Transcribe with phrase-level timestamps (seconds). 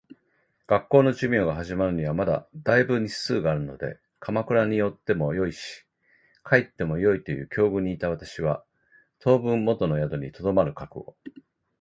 [0.65, 5.85] 学校の授業が始まるにはまだ大分日数があるので鎌倉におってもよし、
[6.43, 8.63] 帰ってもよいという境遇にいた私は、
[9.19, 11.41] 当分元の宿に留まる覚悟をした。